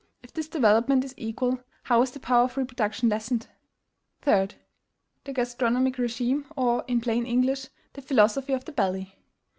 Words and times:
If 0.23 0.33
this 0.33 0.47
development 0.47 1.05
is 1.05 1.13
equal, 1.15 1.59
how 1.83 2.01
is 2.01 2.09
the 2.09 2.19
power 2.19 2.45
of 2.45 2.57
reproduction 2.57 3.07
lessened? 3.07 3.45
3. 4.23 4.47
THE 5.25 5.31
GASTRONOMIC 5.33 5.99
REGIME; 5.99 6.47
or, 6.55 6.83
in 6.87 7.01
plain 7.01 7.27
English, 7.27 7.67
the 7.93 8.01
philosophy 8.01 8.53
of 8.53 8.65
the 8.65 8.71
belly. 8.71 9.19